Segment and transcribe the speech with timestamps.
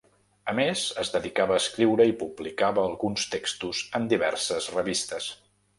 [0.51, 5.35] A més es dedicava a escriure i publicava alguns textos en diverses revistes.